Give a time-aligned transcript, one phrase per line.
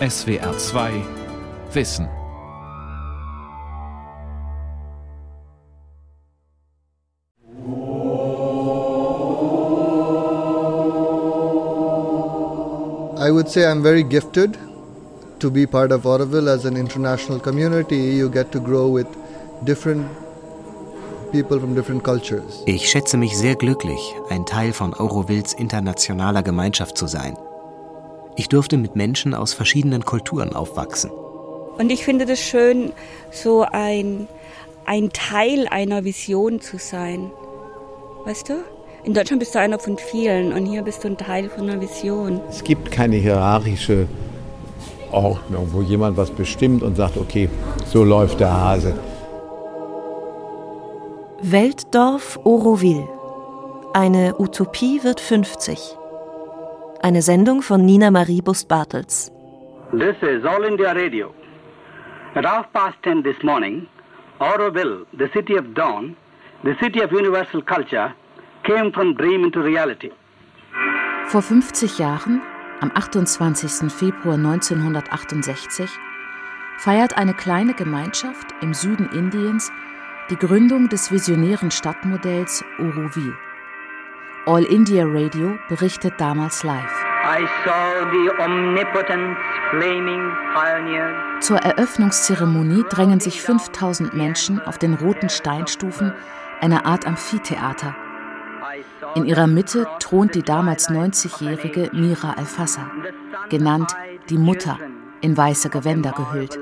[0.00, 1.04] SWR 2
[1.72, 2.08] Wissen.
[13.16, 14.58] I would say I'm very gifted
[15.38, 17.96] to be part of Auroville as an international community.
[17.96, 19.06] You get to grow with
[19.62, 20.08] different
[21.30, 22.64] people from different cultures.
[22.66, 27.36] Ich schätze mich sehr glücklich, ein Teil von Aurovilles internationaler Gemeinschaft zu sein.
[28.36, 31.10] Ich durfte mit Menschen aus verschiedenen Kulturen aufwachsen.
[31.78, 32.92] Und ich finde das schön,
[33.30, 34.28] so ein,
[34.86, 37.30] ein Teil einer Vision zu sein.
[38.24, 38.54] Weißt du?
[39.04, 41.80] In Deutschland bist du einer von vielen und hier bist du ein Teil von einer
[41.80, 42.40] Vision.
[42.48, 44.08] Es gibt keine hierarchische
[45.12, 47.48] Ordnung, wo jemand was bestimmt und sagt, okay,
[47.86, 48.94] so läuft der Hase.
[51.42, 53.06] Weltdorf Oroville.
[53.92, 55.98] Eine Utopie wird 50.
[57.04, 59.30] Eine Sendung von Nina Marie Bust-Bartels.
[59.92, 61.34] This is All India Radio.
[62.34, 63.86] At half past ten this morning,
[64.38, 66.16] Auroville, the city of dawn,
[66.62, 68.14] the city of universal culture,
[68.62, 70.12] came from dream into reality.
[71.26, 72.40] Vor 50 Jahren,
[72.80, 73.92] am 28.
[73.92, 75.90] Februar 1968,
[76.78, 79.70] feiert eine kleine Gemeinschaft im Süden Indiens
[80.30, 83.34] die Gründung des visionären Stadtmodells Auroville.
[84.46, 87.04] All India Radio berichtet damals live.
[91.40, 96.12] Zur Eröffnungszeremonie drängen sich 5000 Menschen auf den roten Steinstufen
[96.60, 97.94] einer Art Amphitheater
[99.14, 102.90] in ihrer Mitte thront die damals 90-jährige Mira Alfassa,
[103.48, 103.94] genannt
[104.28, 104.78] die Mutter,
[105.20, 106.58] in weiße Gewänder gehüllt.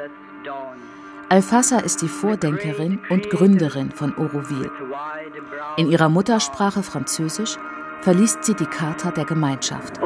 [1.30, 4.70] Alfassa ist die Vordenkerin und Gründerin von Auroville.
[5.78, 7.56] In ihrer Muttersprache Französisch
[8.02, 10.00] verliest sie die Charta der Gemeinschaft.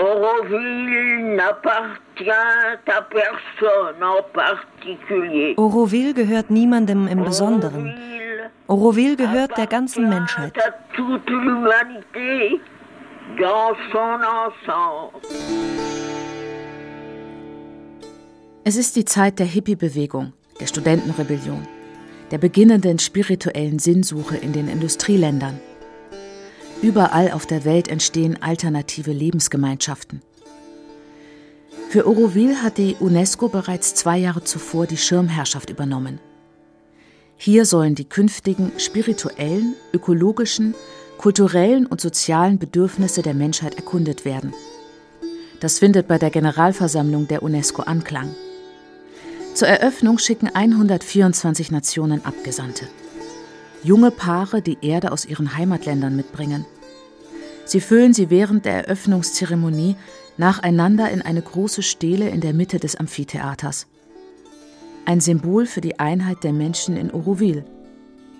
[5.57, 7.95] Auroville gehört niemandem im Besonderen.
[8.69, 10.53] Auroville gehört der ganzen Menschheit.
[18.65, 21.67] Es ist die Zeit der Hippie-Bewegung, der Studentenrebellion,
[22.31, 25.61] der beginnenden spirituellen Sinnsuche in den Industrieländern.
[26.82, 30.22] Überall auf der Welt entstehen alternative Lebensgemeinschaften.
[31.88, 36.20] Für Auroville hat die UNESCO bereits zwei Jahre zuvor die Schirmherrschaft übernommen.
[37.37, 40.75] Hier sollen die künftigen spirituellen, ökologischen,
[41.19, 44.53] kulturellen und sozialen Bedürfnisse der Menschheit erkundet werden.
[45.60, 48.34] Das findet bei der Generalversammlung der UNESCO Anklang.
[49.54, 52.88] Zur Eröffnung schicken 124 Nationen Abgesandte.
[53.82, 56.64] Junge Paare, die Erde aus ihren Heimatländern mitbringen.
[57.64, 59.97] Sie füllen sie während der Eröffnungszeremonie
[60.37, 63.87] nacheinander in eine große Stele in der Mitte des Amphitheaters
[65.06, 67.64] ein Symbol für die Einheit der Menschen in Auroville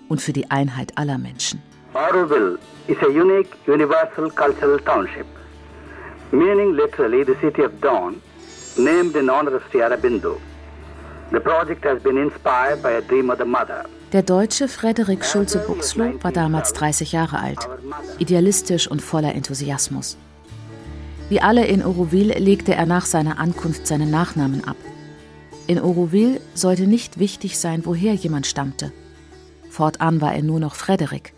[0.09, 1.61] und für die Einheit aller Menschen.
[1.93, 5.25] Auroville is a unique universal cultural township,
[6.31, 8.21] meaning literally the city of dawn,
[8.77, 10.37] named in honor of Sri Aurobindo.
[11.31, 13.85] The project has been inspired by a dream of the mother.
[14.13, 17.67] Der Deutsche Frederik Schulze-Buxloh war damals 30 Jahre alt,
[18.19, 20.15] idealistisch und voller Enthusiasmus.
[21.27, 24.77] Wie alle in Auroville legte er nach seiner Ankunft seinen Nachnamen ab.
[25.67, 28.93] In Auroville sollte nicht wichtig sein, woher jemand stammte.
[29.69, 31.33] Fortan war er nur noch Frederik,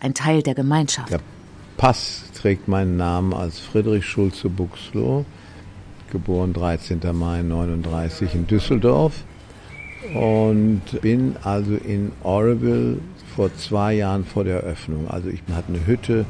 [0.00, 1.12] ein Teil der Gemeinschaft.
[1.12, 1.20] Der
[1.76, 5.24] Pass trägt meinen Namen als Friedrich Schulze Buxloh,
[6.10, 6.98] geboren 13.
[7.12, 9.24] Mai 39 in Düsseldorf
[10.14, 12.98] und bin also in Oroville
[13.34, 15.08] vor zwei Jahren vor der Eröffnung.
[15.08, 16.24] Also ich hatte eine Hütte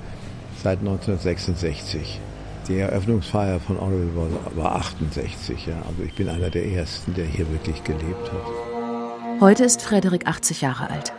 [0.63, 2.21] seit 1966.
[2.69, 5.67] Die Eröffnungsfeier von Orwell war, war 68.
[5.67, 5.75] Ja.
[5.89, 9.41] Also ich bin einer der Ersten, der hier wirklich gelebt hat.
[9.41, 11.13] Heute ist Frederik 80 Jahre alt.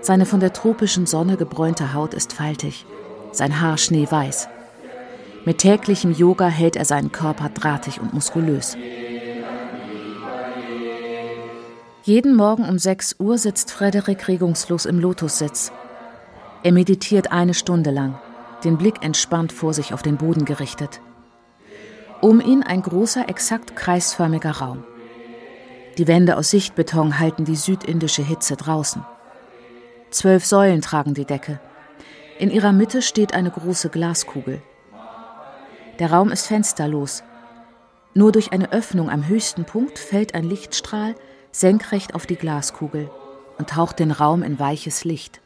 [0.00, 2.86] Seine von der tropischen Sonne gebräunte Haut ist faltig,
[3.30, 4.48] sein Haar schneeweiß.
[5.44, 8.76] Mit täglichem Yoga hält er seinen Körper drahtig und muskulös.
[12.04, 15.72] Jeden Morgen um 6 Uhr sitzt Frederik regungslos im Lotussitz.
[16.62, 18.18] Er meditiert eine Stunde lang
[18.64, 21.00] den Blick entspannt vor sich auf den Boden gerichtet.
[22.20, 24.84] Um ihn ein großer, exakt kreisförmiger Raum.
[25.98, 29.04] Die Wände aus Sichtbeton halten die südindische Hitze draußen.
[30.10, 31.60] Zwölf Säulen tragen die Decke.
[32.38, 34.62] In ihrer Mitte steht eine große Glaskugel.
[35.98, 37.22] Der Raum ist fensterlos.
[38.14, 41.14] Nur durch eine Öffnung am höchsten Punkt fällt ein Lichtstrahl
[41.52, 43.10] senkrecht auf die Glaskugel
[43.58, 45.40] und taucht den Raum in weiches Licht.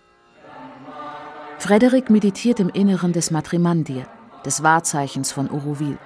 [1.59, 4.07] Frederik meditiert im Inneren des Matrimandir,
[4.45, 5.99] des Wahrzeichens von Auroville.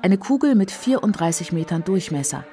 [0.00, 2.44] Eine Kugel mit 34 Metern Durchmesser.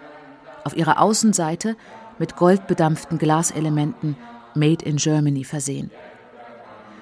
[0.63, 1.75] Auf ihrer Außenseite
[2.19, 4.17] mit goldbedampften Glaselementen
[4.53, 5.91] Made in Germany versehen.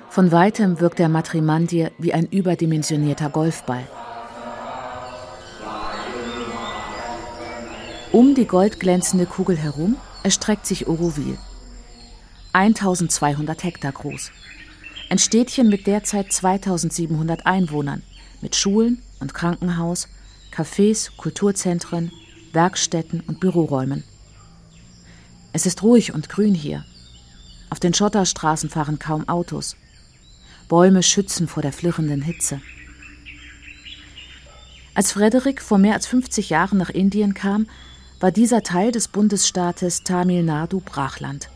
[0.10, 3.84] Von weitem wirkt der Matrimandir wie ein überdimensionierter Golfball.
[8.20, 11.38] Um die goldglänzende Kugel herum erstreckt sich Oroville.
[12.52, 14.32] 1200 Hektar groß.
[15.10, 18.04] Ein Städtchen mit derzeit 2700 Einwohnern,
[18.42, 20.10] mit Schulen und Krankenhaus,
[20.54, 22.12] Cafés, Kulturzentren,
[22.52, 24.04] Werkstätten und Büroräumen.
[25.54, 26.84] Es ist ruhig und grün hier.
[27.70, 29.78] Auf den Schotterstraßen fahren kaum Autos.
[30.68, 32.60] Bäume schützen vor der flirrenden Hitze.
[34.94, 37.68] Als Frederik vor mehr als 50 Jahren nach Indien kam,
[38.20, 41.50] war dieser Teil des Bundesstaates Tamil Nadu Brachland.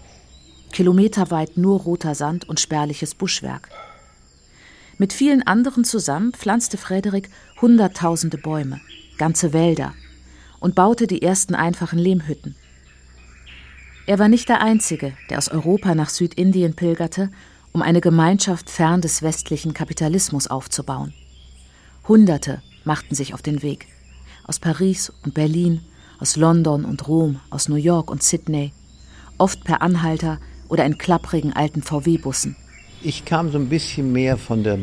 [0.72, 3.70] Kilometerweit nur roter Sand und spärliches Buschwerk.
[4.98, 7.30] Mit vielen anderen zusammen pflanzte Frederik
[7.62, 8.80] hunderttausende Bäume,
[9.18, 9.94] ganze Wälder
[10.60, 12.56] und baute die ersten einfachen Lehmhütten.
[14.06, 17.30] Er war nicht der Einzige, der aus Europa nach Südindien pilgerte
[17.74, 21.12] um eine Gemeinschaft fern des westlichen Kapitalismus aufzubauen.
[22.08, 23.88] Hunderte machten sich auf den Weg.
[24.46, 25.82] Aus Paris und Berlin,
[26.20, 28.72] aus London und Rom, aus New York und Sydney,
[29.38, 30.40] oft per Anhalter
[30.70, 32.56] oder in klapprigen alten VW-Bussen.
[33.02, 34.80] Ich kam so ein bisschen mehr von der,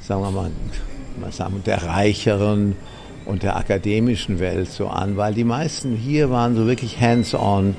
[0.00, 0.50] sagen wir mal,
[1.30, 2.76] sagen, der reicheren
[3.24, 7.76] und der akademischen Welt so an, weil die meisten hier waren so wirklich hands-on.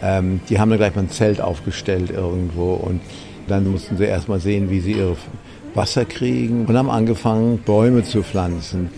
[0.00, 3.00] Ähm, die haben dann gleich mal ein Zelt aufgestellt irgendwo und
[3.48, 5.16] dann mussten sie erst mal sehen, wie sie ihr
[5.74, 8.90] Wasser kriegen und haben angefangen, Bäume zu pflanzen.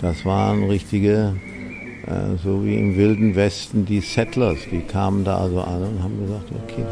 [0.00, 1.36] Das waren richtige,
[2.42, 6.50] so wie im Wilden Westen, die Settlers, die kamen da also an und haben gesagt,
[6.64, 6.84] okay.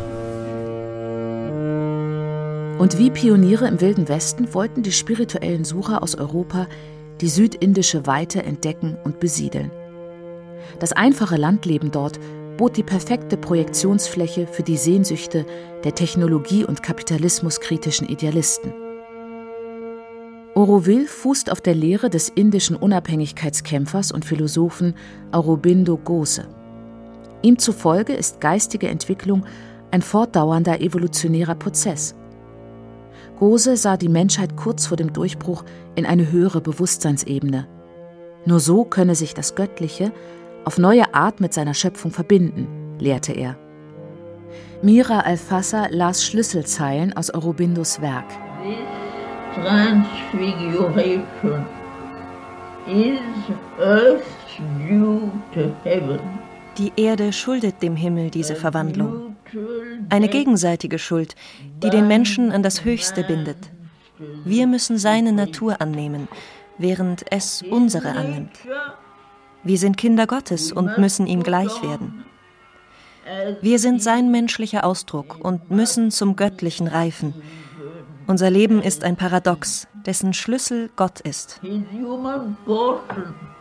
[2.79, 6.69] Und wie Pioniere im Wilden Westen wollten die spirituellen Sucher aus Europa
[7.21, 9.73] die südindische Weite entdecken und besiedeln.
[10.79, 12.21] Das einfache Landleben dort
[12.57, 15.45] bot die perfekte Projektionsfläche für die Sehnsüchte
[15.85, 18.73] der technologie- und kapitalismuskritischen Idealisten.
[20.59, 24.95] Auroville fußt auf der Lehre des indischen Unabhängigkeitskämpfers und Philosophen
[25.31, 26.49] Aurobindo Ghose.
[27.43, 29.45] Ihm zufolge ist geistige Entwicklung
[29.93, 32.17] ein fortdauernder evolutionärer Prozess.
[33.39, 35.63] Ghose sah die Menschheit kurz vor dem Durchbruch
[35.95, 37.69] in eine höhere Bewusstseinsebene.
[38.45, 40.11] Nur so könne sich das Göttliche
[40.65, 42.67] auf neue Art mit seiner Schöpfung verbinden,
[42.99, 43.57] lehrte er.
[44.83, 48.27] Mira Alfassa las Schlüsselzeilen aus Aurobindos Werk.
[49.55, 51.65] Transfiguration
[52.87, 53.19] is
[53.79, 54.27] Earth's
[54.89, 56.21] due to heaven.
[56.77, 59.37] Die Erde schuldet dem Himmel diese Verwandlung.
[60.11, 61.35] Eine gegenseitige Schuld,
[61.83, 63.71] die den Menschen an das Höchste bindet.
[64.45, 66.29] Wir müssen seine Natur annehmen,
[66.77, 68.59] während es unsere annimmt.
[69.65, 72.25] Wir sind Kinder Gottes und müssen ihm gleich werden.
[73.61, 77.35] Wir sind sein menschlicher Ausdruck und müssen zum Göttlichen reifen.
[78.29, 81.63] Unser Leben ist ein Paradox, dessen Schlüssel Gott ist.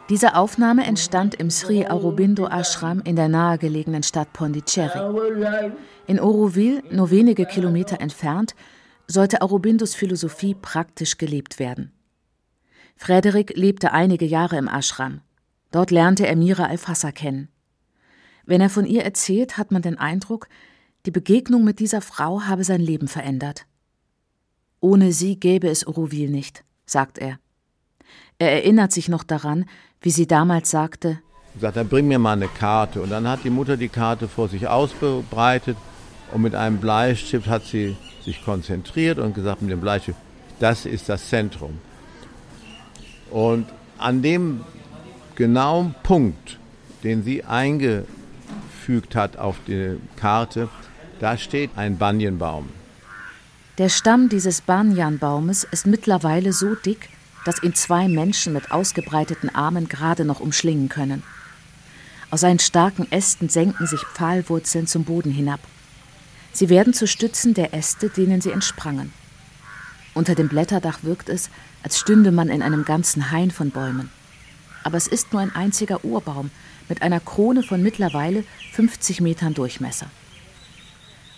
[0.09, 5.71] Diese Aufnahme entstand im Sri Aurobindo Ashram in der nahegelegenen Stadt Pondicherry.
[6.05, 8.55] In Auroville, nur wenige Kilometer entfernt,
[9.07, 11.93] sollte Aurobindos Philosophie praktisch gelebt werden.
[12.97, 15.21] Frederik lebte einige Jahre im Ashram.
[15.71, 17.47] Dort lernte er Mira Alfassa kennen.
[18.45, 20.49] Wenn er von ihr erzählt, hat man den Eindruck,
[21.05, 23.65] die Begegnung mit dieser Frau habe sein Leben verändert.
[24.79, 27.39] Ohne sie gäbe es Auroville nicht, sagt er.
[28.39, 29.65] Er erinnert sich noch daran,
[30.01, 31.19] wie sie damals sagte,
[31.59, 33.01] sagt, dann bring mir mal eine Karte.
[33.01, 35.77] Und dann hat die Mutter die Karte vor sich ausbreitet
[36.31, 40.19] und mit einem Bleistift hat sie sich konzentriert und gesagt mit dem Bleistift,
[40.59, 41.79] das ist das Zentrum.
[43.29, 43.67] Und
[43.97, 44.61] an dem
[45.35, 46.59] genauen Punkt,
[47.03, 50.69] den sie eingefügt hat auf die Karte,
[51.19, 52.69] da steht ein Banyanbaum.
[53.77, 57.09] Der Stamm dieses Banyanbaumes ist mittlerweile so dick,
[57.45, 61.23] dass ihn zwei Menschen mit ausgebreiteten Armen gerade noch umschlingen können.
[62.31, 65.59] Aus seinen starken Ästen senken sich Pfahlwurzeln zum Boden hinab.
[66.51, 69.13] Sie werden zu Stützen der Äste, denen sie entsprangen.
[70.13, 71.49] Unter dem Blätterdach wirkt es,
[71.83, 74.09] als stünde man in einem ganzen Hain von Bäumen
[74.87, 76.49] aber es ist nur ein einziger Urbaum
[76.87, 80.09] mit einer Krone von mittlerweile 50 Metern Durchmesser.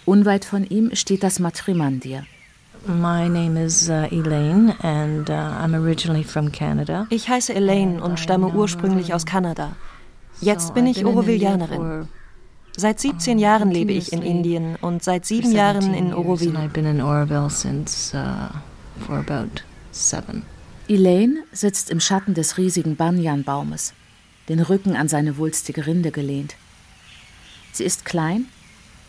[0.10, 2.26] Unweit von ihm steht das Matrimandir.
[2.88, 7.06] My name is uh, Elaine and uh, I'm originally from Canada.
[7.12, 9.76] Ich heiße Elaine und stamme ursprünglich aus Kanada.
[10.42, 12.08] Jetzt bin ich Orovillianerin.
[12.76, 16.58] Seit 17 Jahren lebe ich in Indien und seit sieben Jahren in Oroville.
[16.58, 18.50] I've been in Oroville since uh,
[19.06, 19.62] for about
[19.92, 20.42] seven.
[20.88, 23.94] Elaine sitzt im Schatten des riesigen Banyanbaumes,
[24.48, 26.56] den Rücken an seine wulstige Rinde gelehnt.
[27.74, 28.48] Sie ist klein,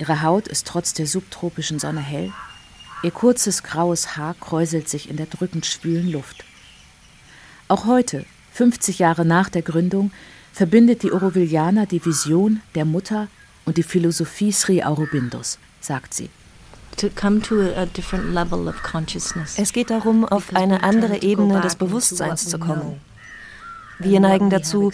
[0.01, 2.33] ihre Haut ist trotz der subtropischen Sonne hell,
[3.03, 6.45] ihr kurzes graues Haar kräuselt sich in der drückend schwülen Luft.
[7.69, 10.11] Auch heute, 50 Jahre nach der Gründung,
[10.53, 13.29] verbindet die Orovillianer die Vision der Mutter
[13.65, 16.31] und die Philosophie Sri Aurobindos, sagt sie.
[19.57, 23.01] Es geht darum, auf eine andere Ebene des Bewusstseins zu kommen.
[24.01, 24.93] Wir neigen dazu,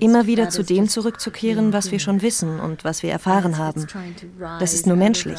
[0.00, 3.86] immer wieder zu dem zurückzukehren, was wir schon wissen und was wir erfahren haben.
[4.58, 5.38] Das ist nur menschlich.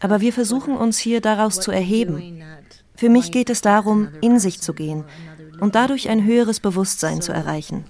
[0.00, 2.42] Aber wir versuchen uns hier daraus zu erheben.
[2.94, 5.04] Für mich geht es darum, in sich zu gehen
[5.60, 7.84] und dadurch ein höheres Bewusstsein zu erreichen.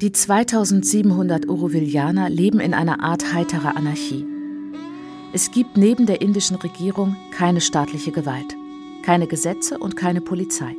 [0.00, 4.26] Die 2700 Orovillianer leben in einer Art heiterer Anarchie.
[5.32, 8.56] Es gibt neben der indischen Regierung keine staatliche Gewalt,
[9.02, 10.74] keine Gesetze und keine Polizei.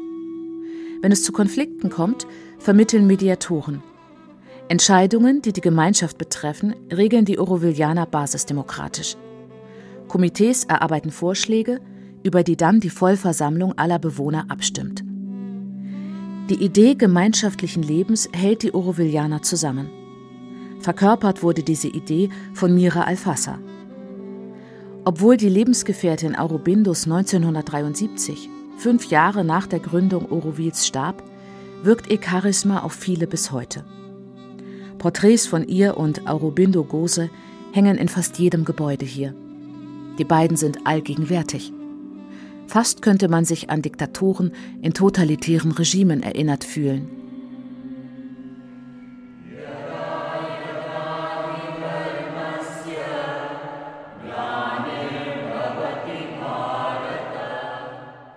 [1.02, 2.26] Wenn es zu Konflikten kommt,
[2.58, 3.84] vermitteln Mediatoren.
[4.68, 9.18] Entscheidungen, die die Gemeinschaft betreffen, regeln die Orovillianer basisdemokratisch.
[10.08, 11.80] Komitees erarbeiten Vorschläge,
[12.24, 15.04] über die dann die Vollversammlung aller Bewohner abstimmt.
[16.50, 19.90] Die Idee gemeinschaftlichen Lebens hält die Orovillianer zusammen.
[20.80, 23.60] Verkörpert wurde diese Idee von Mira Alfassa.
[25.10, 28.48] Obwohl die Lebensgefährtin Aurobindos 1973,
[28.78, 31.24] fünf Jahre nach der Gründung Orovils starb,
[31.82, 33.84] wirkt ihr Charisma auf viele bis heute.
[35.00, 37.32] Porträts von ihr und Aurobindo Gose
[37.74, 39.34] hängen in fast jedem Gebäude hier.
[40.20, 41.74] Die beiden sind allgegenwärtig.
[42.68, 44.52] Fast könnte man sich an Diktatoren
[44.84, 47.19] in totalitären Regimen erinnert fühlen.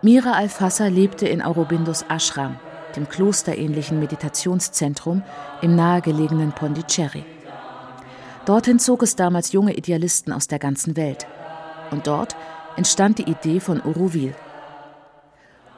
[0.05, 2.59] Mira Alfassa lebte in Aurobindos Ashram,
[2.97, 5.23] dem klosterähnlichen Meditationszentrum
[5.61, 7.25] im nahegelegenen Pondicherry.
[8.45, 11.29] Dorthin zog es damals junge Idealisten aus der ganzen Welt.
[11.93, 12.35] Und dort
[12.77, 14.35] entstand die Idee von Auroville.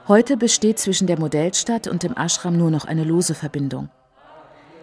[0.09, 3.91] Heute besteht zwischen der Modellstadt und dem Ashram nur noch eine lose Verbindung.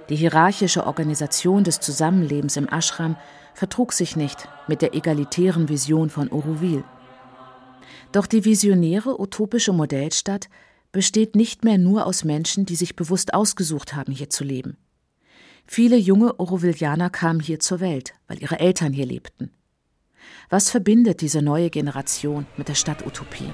[0.10, 3.16] Die hierarchische Organisation des Zusammenlebens im Ashram
[3.56, 6.84] vertrug sich nicht mit der egalitären Vision von Auroville.
[8.12, 10.50] Doch die visionäre, utopische Modellstadt
[10.92, 14.78] besteht nicht mehr nur aus Menschen, die sich bewusst ausgesucht haben, hier zu leben.
[15.66, 19.52] Viele junge Orovillianer kamen hier zur Welt, weil ihre Eltern hier lebten.
[20.50, 23.54] Was verbindet diese neue Generation mit der Stadtutopie?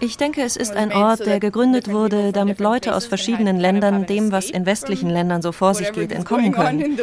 [0.00, 4.30] Ich denke, es ist ein Ort, der gegründet wurde, damit Leute aus verschiedenen Ländern dem,
[4.30, 6.98] was in westlichen Ländern so vor sich geht, entkommen können.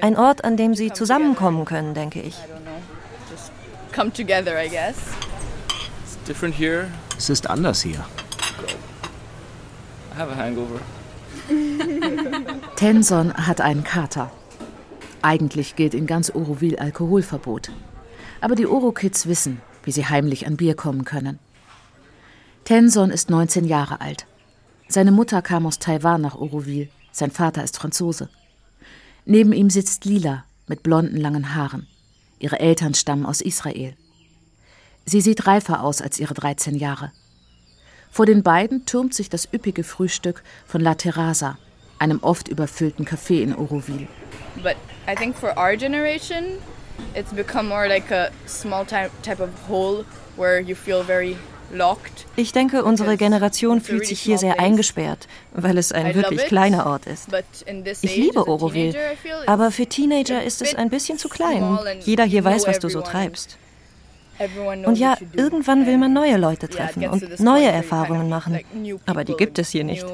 [0.00, 2.34] Ein Ort, an dem sie zusammenkommen können, denke ich
[3.94, 4.96] come together, I guess.
[6.02, 6.90] It's different here.
[7.16, 8.04] Es ist anders hier.
[10.12, 10.80] I have a hangover.
[12.76, 14.30] Tenson hat einen Kater.
[15.22, 17.70] Eigentlich gilt in ganz Oroville Alkoholverbot.
[18.40, 21.38] Aber die Oro-Kids wissen, wie sie heimlich an Bier kommen können.
[22.64, 24.26] Tenson ist 19 Jahre alt.
[24.88, 26.88] Seine Mutter kam aus Taiwan nach Oroville.
[27.12, 28.28] Sein Vater ist Franzose.
[29.24, 31.86] Neben ihm sitzt Lila mit blonden langen Haaren.
[32.44, 33.96] Ihre Eltern stammen aus Israel.
[35.06, 37.10] Sie sieht reifer aus als ihre 13 Jahre.
[38.10, 41.56] Vor den beiden türmt sich das üppige Frühstück von La Terraza,
[41.98, 44.08] einem oft überfüllten Café in Oroville.
[44.62, 44.76] But
[45.08, 46.58] I think for our generation,
[47.14, 50.04] it's become more like a small type of hole
[50.36, 51.38] where you feel very
[52.36, 57.06] ich denke, unsere Generation fühlt sich hier sehr eingesperrt, weil es ein wirklich kleiner Ort
[57.06, 57.28] ist.
[58.02, 58.94] Ich liebe Oroville,
[59.46, 61.78] aber für Teenager ist es ein bisschen zu klein.
[62.00, 63.58] Jeder hier weiß, was du so treibst.
[64.84, 68.58] Und ja, irgendwann will man neue Leute treffen und neue Erfahrungen machen.
[69.06, 70.04] Aber die gibt es hier nicht.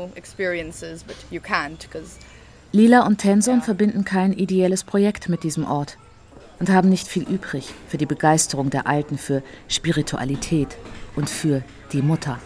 [2.73, 5.97] Lila und Tenson verbinden kein ideelles Projekt mit diesem Ort
[6.61, 10.76] und haben nicht viel übrig für die Begeisterung der Alten für Spiritualität
[11.17, 11.62] und für
[11.93, 12.38] die Mutter.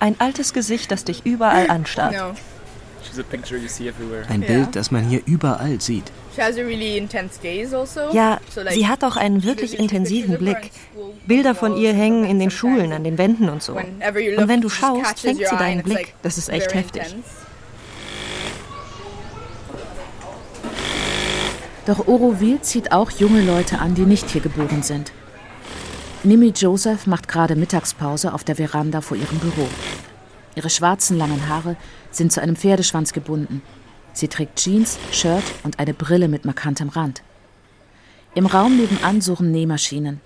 [0.00, 2.14] Ein altes Gesicht, das dich überall anstarrt.
[4.28, 6.10] Ein Bild, das man hier überall sieht.
[6.36, 8.14] Also.
[8.16, 10.70] Ja, sie hat auch einen wirklich intensiven Blick.
[11.26, 13.74] Bilder von ihr hängen in den Schulen, an den Wänden und so.
[13.74, 16.14] Und wenn du schaust, fängt sie deinen Blick.
[16.22, 17.02] Das ist echt heftig.
[21.86, 25.12] Doch Oroville zieht auch junge Leute an, die nicht hier geboren sind.
[26.26, 29.68] Nimi Joseph macht gerade Mittagspause auf der Veranda vor ihrem Büro.
[30.56, 31.76] Ihre schwarzen langen Haare
[32.10, 33.62] sind zu einem Pferdeschwanz gebunden.
[34.12, 37.22] Sie trägt Jeans, Shirt und eine Brille mit markantem Rand.
[38.34, 40.20] Im Raum nebenan suchen Nähmaschinen.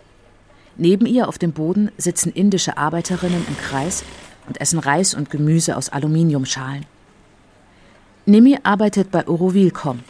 [0.78, 4.02] Neben ihr auf dem Boden sitzen indische Arbeiterinnen im Kreis
[4.48, 6.86] und essen Reis und Gemüse aus Aluminiumschalen.
[8.24, 10.00] Nimi arbeitet bei Oroville.com,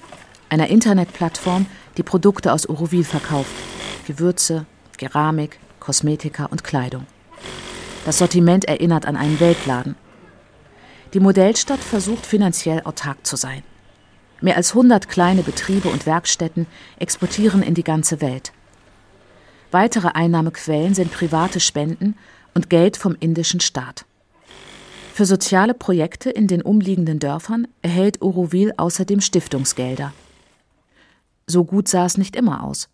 [0.51, 1.67] einer Internetplattform,
[1.97, 3.51] die Produkte aus Oroville verkauft.
[4.07, 4.67] Gewürze,
[4.97, 7.07] Keramik, Kosmetika und Kleidung.
[8.05, 9.97] Das Sortiment erinnert an einen Weltladen.
[11.13, 13.63] Die Modellstadt versucht finanziell autark zu sein.
[14.41, 16.67] Mehr als 100 kleine Betriebe und Werkstätten
[16.99, 18.53] exportieren in die ganze Welt.
[19.71, 22.17] Weitere Einnahmequellen sind private Spenden
[22.55, 24.05] und Geld vom indischen Staat.
[25.13, 30.13] Für soziale Projekte in den umliegenden Dörfern erhält Oroville außerdem Stiftungsgelder.
[31.47, 32.89] So gut sah es nicht immer aus.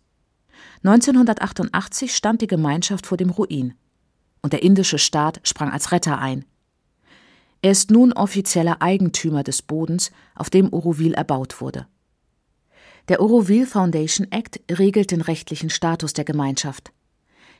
[0.87, 3.73] 1988 stand die Gemeinschaft vor dem Ruin
[4.41, 6.45] und der indische Staat sprang als Retter ein.
[7.61, 11.87] Er ist nun offizieller Eigentümer des Bodens, auf dem Oroville erbaut wurde.
[13.09, 16.93] Der Oroville Foundation Act regelt den rechtlichen Status der Gemeinschaft.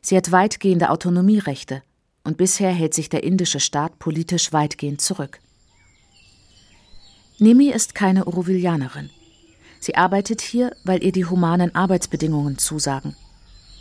[0.01, 1.81] Sie hat weitgehende Autonomierechte
[2.23, 5.39] und bisher hält sich der indische Staat politisch weitgehend zurück.
[7.39, 9.09] Nimi ist keine Orovillianerin.
[9.79, 13.15] Sie arbeitet hier, weil ihr die humanen Arbeitsbedingungen zusagen.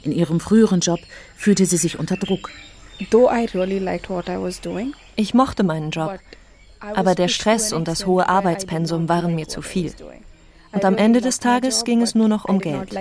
[0.03, 1.01] In ihrem früheren Job
[1.37, 2.51] fühlte sie sich unter Druck.
[5.17, 6.19] Ich mochte meinen Job,
[6.81, 9.93] aber der Stress und das hohe Arbeitspensum waren mir zu viel.
[10.73, 12.93] Und am Ende des Tages ging es nur noch um Geld.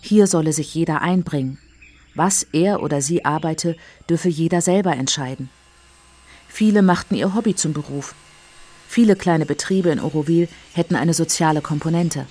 [0.00, 1.58] Hier solle sich jeder einbringen.
[2.14, 3.76] Was er oder sie arbeite,
[4.08, 5.50] dürfe jeder selber entscheiden.
[6.58, 8.16] Viele machten ihr Hobby zum Beruf.
[8.88, 12.26] Viele kleine Betriebe in Oroville hätten eine soziale Komponente.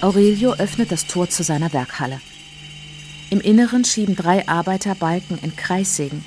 [0.00, 2.20] Aurelio öffnet das Tor zu seiner Werkhalle.
[3.30, 6.24] Im Inneren schieben drei Arbeiter Balken in Kreissägen.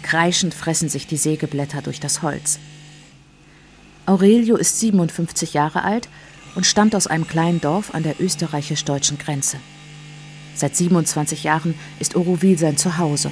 [0.00, 2.58] Kreischend fressen sich die Sägeblätter durch das Holz.
[4.06, 6.08] Aurelio ist 57 Jahre alt
[6.54, 9.58] und stammt aus einem kleinen Dorf an der österreichisch-deutschen Grenze.
[10.58, 13.30] Seit 27 Jahren ist Oroville sein Zuhause.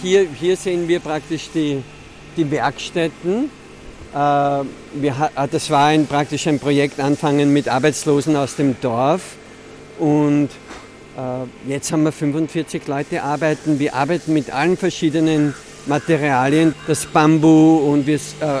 [0.00, 1.82] Hier, hier sehen wir praktisch die,
[2.36, 3.50] die Werkstätten
[4.14, 9.36] äh, wir, äh, das war ein, praktisch ein Projekt anfangen mit Arbeitslosen aus dem Dorf.
[9.98, 10.48] Und
[11.16, 13.78] äh, jetzt haben wir 45 Leute arbeiten.
[13.78, 15.54] Wir arbeiten mit allen verschiedenen
[15.86, 18.60] Materialien, das Bambu und wir äh,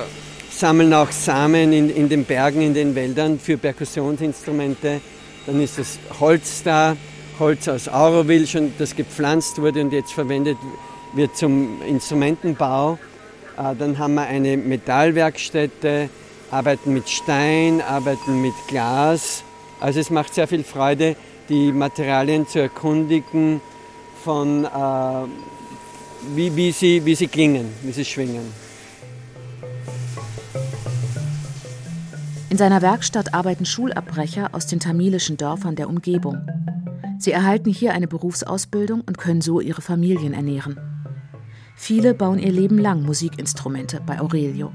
[0.50, 5.00] sammeln auch Samen in, in den Bergen, in den Wäldern für Perkussionsinstrumente.
[5.48, 6.94] Dann ist das Holz da,
[7.38, 10.58] Holz aus Auroville, schon, das gepflanzt wurde und jetzt verwendet
[11.14, 12.98] wird zum Instrumentenbau.
[13.56, 16.10] Äh, dann haben wir eine Metallwerkstätte,
[16.50, 19.42] arbeiten mit Stein, arbeiten mit Glas.
[19.80, 21.16] Also es macht sehr viel Freude,
[21.48, 23.62] die Materialien zu erkundigen,
[24.22, 24.68] von äh,
[26.36, 28.67] wie, wie, sie, wie sie klingen, wie sie schwingen.
[32.50, 36.38] In seiner Werkstatt arbeiten Schulabbrecher aus den tamilischen Dörfern der Umgebung.
[37.18, 40.78] Sie erhalten hier eine Berufsausbildung und können so ihre Familien ernähren.
[41.76, 44.72] Viele bauen ihr Leben lang Musikinstrumente bei Aurelio.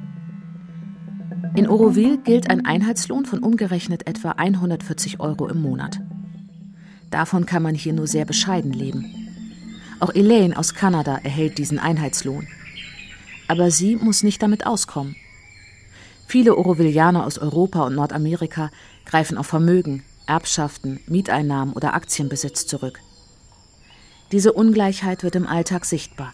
[1.56, 6.00] In Oroville gilt ein Einheitslohn von umgerechnet etwa 140 Euro im Monat.
[7.10, 9.06] Davon kann man hier nur sehr bescheiden leben.
[10.00, 12.48] Auch Elaine aus Kanada erhält diesen Einheitslohn.
[13.48, 15.16] Aber sie muss nicht damit auskommen.
[16.34, 18.72] Viele Orovillianer aus Europa und Nordamerika
[19.06, 23.02] greifen auf Vermögen, Erbschaften, Mieteinnahmen oder Aktienbesitz zurück.
[24.32, 26.34] Diese Ungleichheit wird im Alltag sichtbar.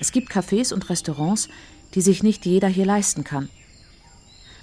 [0.00, 1.50] Es gibt Cafés und Restaurants,
[1.94, 3.50] die sich nicht jeder hier leisten kann.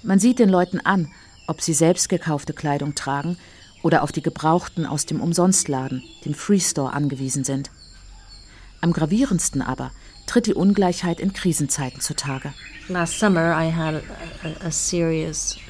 [0.02, 1.08] Man sieht den Leuten an,
[1.46, 3.38] ob sie selbst gekaufte Kleidung tragen
[3.84, 7.70] oder auf die gebrauchten aus dem Umsonstladen, dem Freestore, angewiesen sind.
[8.80, 9.92] Am gravierendsten aber
[10.28, 12.52] tritt die Ungleichheit in Krisenzeiten zutage.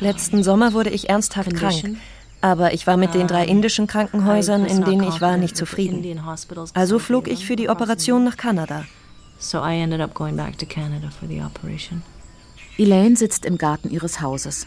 [0.01, 1.97] Letzten Sommer wurde ich ernsthaft krank.
[2.40, 6.21] Aber ich war mit den drei indischen Krankenhäusern, in denen ich war, nicht zufrieden.
[6.75, 8.85] Also flog ich für die Operation nach Kanada.
[9.40, 12.03] So I ended up going back to Canada for the operation.
[12.77, 14.66] Elaine sitzt im Garten ihres Hauses.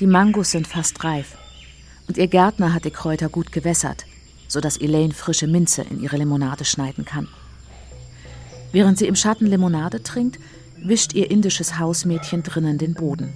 [0.00, 1.36] Die Mangos sind fast reif.
[2.06, 4.04] Und ihr Gärtner hat die Kräuter gut gewässert,
[4.46, 7.28] sodass Elaine frische Minze in ihre Limonade schneiden kann.
[8.72, 10.38] Während sie im Schatten Limonade trinkt,
[10.82, 13.32] wischt ihr indisches Hausmädchen drinnen den Boden.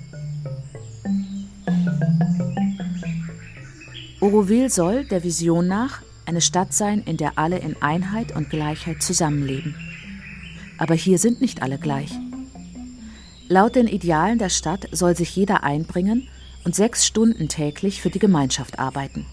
[4.21, 9.03] Oroville soll, der Vision nach, eine Stadt sein, in der alle in Einheit und Gleichheit
[9.03, 9.75] zusammenleben.
[10.79, 12.11] Aber hier sind nicht alle gleich.
[13.49, 16.29] Laut den Idealen der Stadt soll sich jeder einbringen
[16.65, 19.27] und sechs Stunden täglich für die Gemeinschaft arbeiten.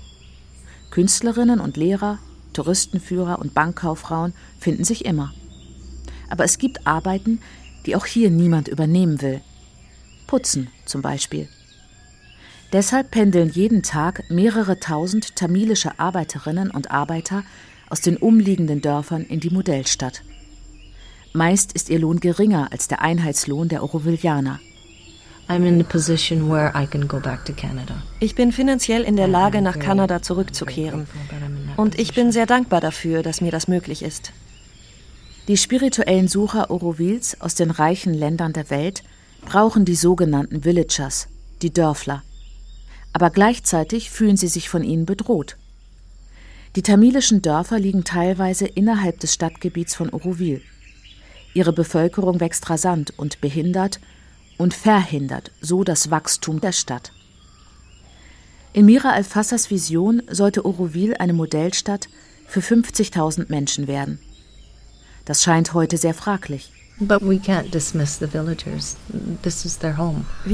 [0.90, 2.18] Künstlerinnen und Lehrer,
[2.54, 5.34] Touristenführer und Bankkauffrauen finden sich immer.
[6.30, 7.40] Aber es gibt Arbeiten,
[7.86, 9.42] die auch hier niemand übernehmen will.
[10.28, 11.48] Putzen zum Beispiel.
[12.72, 17.44] Deshalb pendeln jeden Tag mehrere tausend tamilische Arbeiterinnen und Arbeiter
[17.90, 20.22] aus den umliegenden Dörfern in die Modellstadt.
[21.34, 24.60] Meist ist ihr Lohn geringer als der Einheitslohn der Orovillianer.
[28.20, 31.08] Ich bin finanziell in der Lage, nach Kanada zurückzukehren.
[31.76, 34.32] Und ich bin sehr dankbar dafür, dass mir das möglich ist.
[35.50, 39.02] Die spirituellen Sucher Orovils aus den reichen Ländern der Welt
[39.42, 41.28] brauchen die sogenannten Villagers,
[41.64, 42.22] die Dörfler.
[43.14, 45.58] Aber gleichzeitig fühlen sie sich von ihnen bedroht.
[46.76, 50.62] Die tamilischen Dörfer liegen teilweise innerhalb des Stadtgebiets von Oroville.
[51.56, 54.00] Ihre Bevölkerung wächst rasant und behindert
[54.60, 57.12] und verhindert so das Wachstum der Stadt.
[58.72, 62.08] In Mira Alfassas Vision sollte Oroville eine Modellstadt
[62.46, 64.20] für 50.000 Menschen werden.
[65.30, 66.72] Das scheint heute sehr fraglich.
[66.98, 67.20] Wir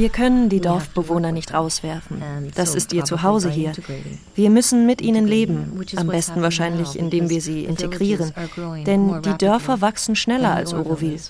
[0.10, 2.22] können die Dorfbewohner nicht rauswerfen.
[2.56, 3.72] Das ist ihr Zuhause hier.
[4.36, 8.34] Wir müssen mit ihnen leben, am besten wahrscheinlich, indem wir sie integrieren.
[8.86, 11.22] Denn die Dörfer wachsen schneller als Oroville.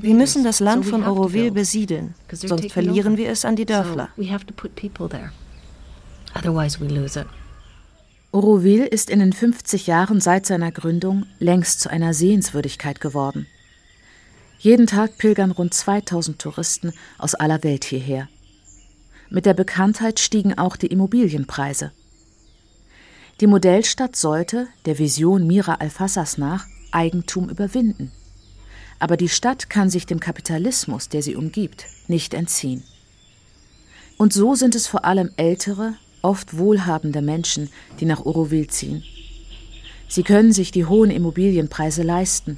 [0.00, 4.08] Wir müssen das Land von Oroville besiedeln, sonst verlieren wir es an die Dörfler.
[6.36, 7.28] Otherwise we lose it.
[8.34, 13.46] Oroville ist in den 50 Jahren seit seiner Gründung längst zu einer Sehenswürdigkeit geworden.
[14.58, 18.28] Jeden Tag pilgern rund 2000 Touristen aus aller Welt hierher.
[19.30, 21.92] Mit der Bekanntheit stiegen auch die Immobilienpreise.
[23.40, 28.10] Die Modellstadt sollte, der Vision Mira Alfassas nach, Eigentum überwinden.
[28.98, 32.82] Aber die Stadt kann sich dem Kapitalismus, der sie umgibt, nicht entziehen.
[34.18, 35.94] Und so sind es vor allem ältere,
[36.24, 39.04] oft wohlhabende Menschen, die nach Oroville ziehen.
[40.08, 42.56] Sie können sich die hohen Immobilienpreise leisten.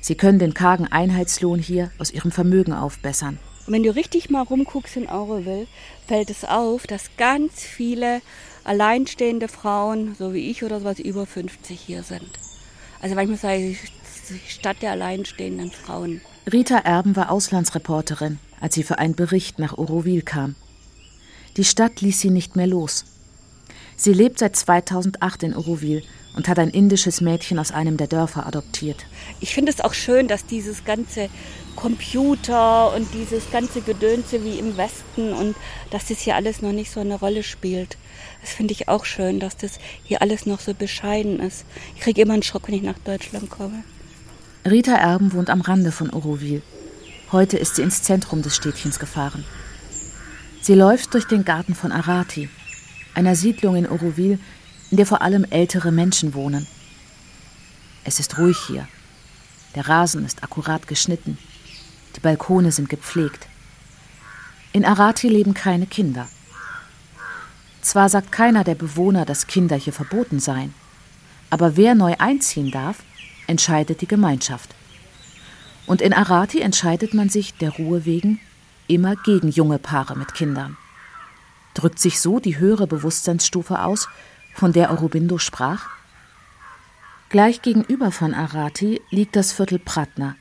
[0.00, 3.38] Sie können den kargen Einheitslohn hier aus ihrem Vermögen aufbessern.
[3.66, 5.66] Und wenn du richtig mal rumguckst in Oroville,
[6.06, 8.22] fällt es auf, dass ganz viele
[8.64, 12.30] alleinstehende Frauen, so wie ich oder sowas, über 50 hier sind.
[13.02, 13.78] Also manchmal sage ich,
[14.48, 16.20] Stadt der alleinstehenden Frauen.
[16.50, 20.54] Rita Erben war Auslandsreporterin, als sie für einen Bericht nach Oroville kam.
[21.58, 23.04] Die Stadt ließ sie nicht mehr los.
[23.96, 26.04] Sie lebt seit 2008 in Oroville
[26.36, 29.06] und hat ein indisches Mädchen aus einem der Dörfer adoptiert.
[29.40, 31.28] Ich finde es auch schön, dass dieses ganze
[31.74, 35.56] Computer und dieses ganze Gedönse wie im Westen und
[35.90, 37.98] dass das hier alles noch nicht so eine Rolle spielt.
[38.40, 41.64] Das finde ich auch schön, dass das hier alles noch so bescheiden ist.
[41.96, 43.82] Ich kriege immer einen Schock, wenn ich nach Deutschland komme.
[44.64, 46.62] Rita Erben wohnt am Rande von Oroville.
[47.32, 49.44] Heute ist sie ins Zentrum des Städtchens gefahren.
[50.60, 52.48] Sie läuft durch den Garten von Arati,
[53.14, 54.38] einer Siedlung in Oroville,
[54.90, 56.66] in der vor allem ältere Menschen wohnen.
[58.04, 58.88] Es ist ruhig hier.
[59.74, 61.38] Der Rasen ist akkurat geschnitten.
[62.16, 63.46] Die Balkone sind gepflegt.
[64.72, 66.28] In Arati leben keine Kinder.
[67.80, 70.74] Zwar sagt keiner der Bewohner, dass Kinder hier verboten seien,
[71.48, 72.98] aber wer neu einziehen darf,
[73.46, 74.74] entscheidet die Gemeinschaft.
[75.86, 78.40] Und in Arati entscheidet man sich der Ruhe wegen
[78.88, 80.76] immer gegen junge Paare mit Kindern.
[81.74, 84.08] Drückt sich so die höhere Bewusstseinsstufe aus,
[84.54, 85.86] von der Aurobindo sprach?
[87.28, 90.34] Gleich gegenüber von Arati liegt das Viertel Pratna.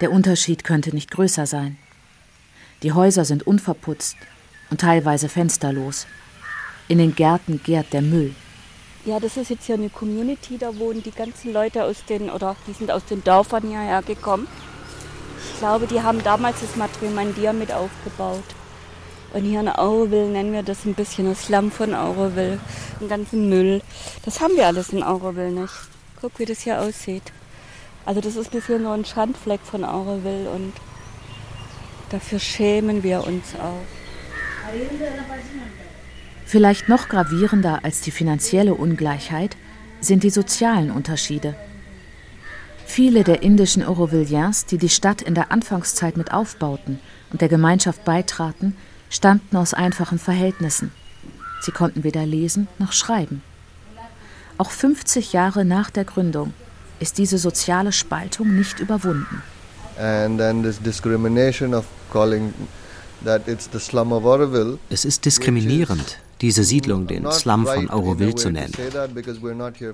[0.00, 1.78] Der Unterschied könnte nicht größer sein.
[2.82, 4.16] Die Häuser sind unverputzt
[4.70, 6.06] und teilweise fensterlos.
[6.88, 8.34] In den Gärten gärt der Müll.
[9.04, 12.56] Ja, das ist jetzt hier eine Community, da wohnen die ganzen Leute aus den, oder
[12.66, 14.46] die sind aus den Dörfern hierher gekommen.
[15.40, 18.44] Ich glaube, die haben damals das Matrimandia mit aufgebaut.
[19.34, 22.58] Und hier in Auroville nennen wir das ein bisschen das Slum von Auroville.
[23.00, 23.82] Den ganzen Müll.
[24.24, 25.74] Das haben wir alles in Auroville nicht.
[26.20, 27.24] Guck, wie das hier aussieht.
[28.04, 30.72] Also das ist bisher nur ein Schandfleck von Auroville und
[32.08, 33.84] dafür schämen wir uns auch.
[36.46, 39.56] Vielleicht noch gravierender als die finanzielle Ungleichheit
[40.00, 41.54] sind die sozialen Unterschiede.
[42.88, 46.98] Viele der indischen Aurovilliens, die die Stadt in der Anfangszeit mit aufbauten
[47.30, 48.74] und der Gemeinschaft beitraten,
[49.10, 50.90] stammten aus einfachen Verhältnissen.
[51.60, 53.42] Sie konnten weder lesen noch schreiben.
[54.56, 56.54] Auch 50 Jahre nach der Gründung
[56.98, 59.42] ist diese soziale Spaltung nicht überwunden.
[64.90, 68.72] Es ist diskriminierend, diese Siedlung den Slum von Auroville zu nennen.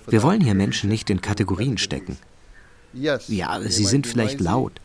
[0.06, 2.16] Wir wollen hier Menschen nicht in Kategorien stecken.
[2.94, 4.80] Ja, sie sind vielleicht laut.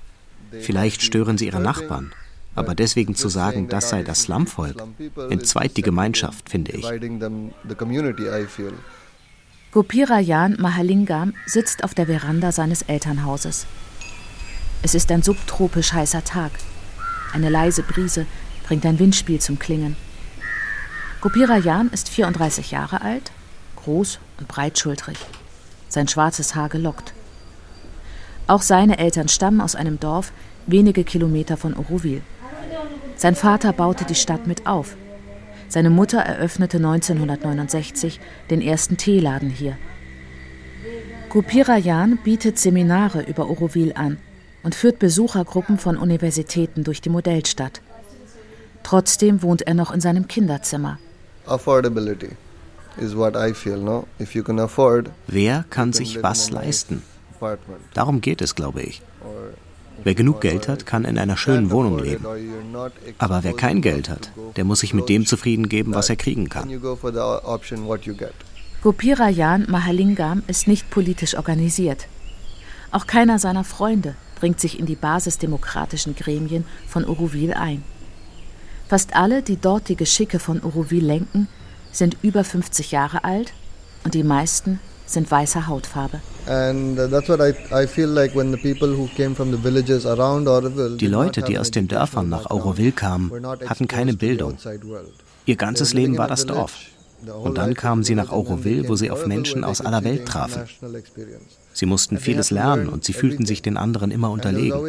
[0.51, 2.11] Vielleicht stören sie ihre Nachbarn.
[2.55, 4.83] Aber deswegen zu sagen, das sei das Slumvolk,
[5.29, 6.85] entzweit die Gemeinschaft, finde ich.
[9.71, 13.67] Gopirajan Mahalingam sitzt auf der Veranda seines Elternhauses.
[14.81, 16.51] Es ist ein subtropisch heißer Tag.
[17.33, 18.25] Eine leise Brise
[18.65, 19.95] bringt ein Windspiel zum Klingen.
[21.21, 23.31] Gopirajan ist 34 Jahre alt,
[23.75, 25.17] groß und breitschultrig.
[25.87, 27.13] Sein schwarzes Haar gelockt.
[28.49, 30.33] Auch seine Eltern stammen aus einem Dorf
[30.65, 32.21] wenige Kilometer von Oroville.
[33.15, 34.97] Sein Vater baute die Stadt mit auf.
[35.67, 39.77] Seine Mutter eröffnete 1969 den ersten Teeladen hier.
[41.29, 44.17] Gopirajan bietet Seminare über Oroville an
[44.63, 47.81] und führt Besuchergruppen von Universitäten durch die Modellstadt.
[48.81, 50.97] Trotzdem wohnt er noch in seinem Kinderzimmer.
[51.45, 52.31] Affordability
[52.97, 54.07] is what I feel, no?
[54.19, 57.03] If you can afford, Wer kann sich was leisten?
[57.93, 59.01] Darum geht es, glaube ich.
[60.03, 62.25] Wer genug Geld hat, kann in einer schönen Wohnung leben.
[63.17, 66.49] Aber wer kein Geld hat, der muss sich mit dem zufrieden geben, was er kriegen
[66.49, 66.69] kann.
[68.81, 72.07] Gopirajan Mahalingam ist nicht politisch organisiert.
[72.91, 77.83] Auch keiner seiner Freunde bringt sich in die basisdemokratischen Gremien von Oroville ein.
[78.87, 81.47] Fast alle, die dort die Geschicke von Oroville lenken,
[81.91, 83.53] sind über 50 Jahre alt
[84.03, 84.79] und die meisten
[85.11, 86.19] sind weißer Hautfarbe.
[90.99, 93.31] Die Leute, die aus den Dörfern nach Auroville kamen,
[93.67, 94.57] hatten keine Bildung.
[95.45, 96.73] Ihr ganzes Leben war das Dorf.
[97.43, 100.63] Und dann kamen sie nach Auroville, wo sie auf Menschen aus aller Welt trafen.
[101.73, 104.79] Sie mussten vieles lernen und sie fühlten sich den anderen immer unterlegen,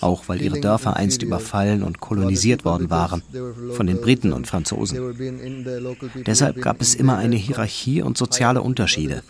[0.00, 3.22] auch weil ihre Dörfer einst überfallen und kolonisiert worden waren
[3.72, 5.14] von den Briten und Franzosen.
[6.26, 9.22] Deshalb gab es immer eine Hierarchie und soziale Unterschiede.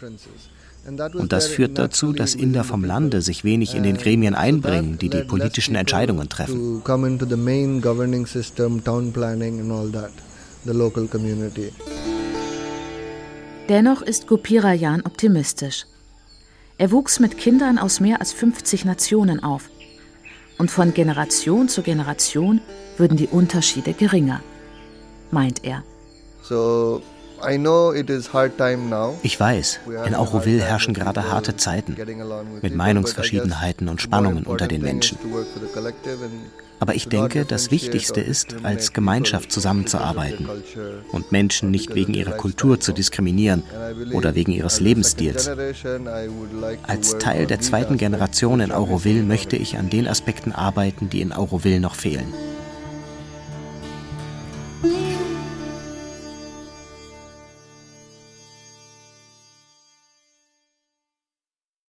[1.15, 5.09] Und das führt dazu, dass Inder vom Lande sich wenig in den Gremien einbringen, die
[5.09, 6.83] die politischen Entscheidungen treffen.
[13.69, 15.87] Dennoch ist Gopirajan optimistisch.
[16.79, 19.71] Er wuchs mit Kindern aus mehr als 50 Nationen auf.
[20.59, 22.61] Und von Generation zu Generation
[22.99, 24.41] würden die Unterschiede geringer,
[25.31, 25.83] meint er.
[29.23, 31.97] Ich weiß, in Auroville herrschen gerade harte Zeiten
[32.63, 35.19] mit Meinungsverschiedenheiten und Spannungen unter den Menschen.
[36.79, 40.49] Aber ich denke, das Wichtigste ist, als Gemeinschaft zusammenzuarbeiten
[41.13, 43.63] und Menschen nicht wegen ihrer Kultur zu diskriminieren
[44.13, 45.51] oder wegen ihres Lebensstils.
[46.83, 51.33] Als Teil der zweiten Generation in Auroville möchte ich an den Aspekten arbeiten, die in
[51.33, 52.33] Auroville noch fehlen.